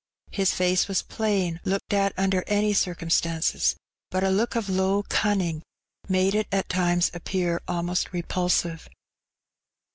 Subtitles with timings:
[0.31, 3.75] His face was plain, looked at under any circumstances,
[4.09, 5.61] but a look of low cunning
[6.09, 8.89] made it at times appear almost repulsive.